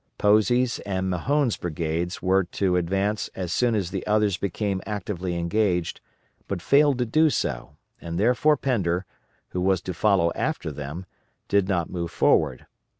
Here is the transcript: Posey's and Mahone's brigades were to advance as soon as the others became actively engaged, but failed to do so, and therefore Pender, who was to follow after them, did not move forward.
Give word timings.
Posey's 0.17 0.79
and 0.79 1.11
Mahone's 1.11 1.57
brigades 1.57 2.23
were 2.23 2.43
to 2.45 2.75
advance 2.75 3.29
as 3.35 3.53
soon 3.53 3.75
as 3.75 3.91
the 3.91 4.03
others 4.07 4.35
became 4.35 4.81
actively 4.87 5.37
engaged, 5.37 6.01
but 6.47 6.59
failed 6.59 6.97
to 6.97 7.05
do 7.05 7.29
so, 7.29 7.77
and 8.01 8.17
therefore 8.19 8.57
Pender, 8.57 9.05
who 9.49 9.61
was 9.61 9.79
to 9.83 9.93
follow 9.93 10.31
after 10.33 10.71
them, 10.71 11.05
did 11.47 11.67
not 11.69 11.91
move 11.91 12.09
forward. 12.09 12.65